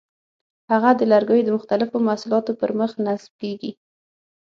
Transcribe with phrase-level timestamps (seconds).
[0.71, 3.71] هغه د لرګیو د مختلفو محصولاتو پر مخ نصب کېږي.